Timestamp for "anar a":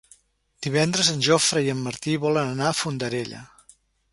2.55-2.79